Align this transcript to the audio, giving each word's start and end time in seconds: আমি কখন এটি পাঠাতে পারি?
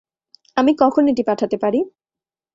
আমি 0.57 0.71
কখন 0.81 1.03
এটি 1.07 1.23
পাঠাতে 1.23 1.57
পারি? 1.57 1.79